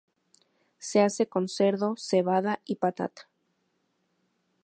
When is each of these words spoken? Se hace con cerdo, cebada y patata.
Se 0.79 0.99
hace 0.99 1.27
con 1.27 1.47
cerdo, 1.47 1.93
cebada 1.95 2.59
y 2.65 2.77
patata. 2.77 3.29